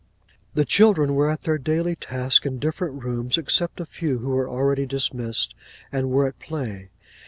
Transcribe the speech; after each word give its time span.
The 0.55 0.65
children 0.65 1.13
were 1.13 1.29
at 1.29 1.41
their 1.41 1.59
daily 1.59 1.95
tasks 1.95 2.47
in 2.47 2.57
different 2.57 3.03
rooms, 3.03 3.37
except 3.37 3.79
a 3.79 3.85
few 3.85 4.17
who 4.17 4.29
were 4.29 4.49
already 4.49 4.87
dismissed, 4.87 5.53
and 5.91 6.09
were 6.09 6.25
at 6.25 6.39
play. 6.39 6.89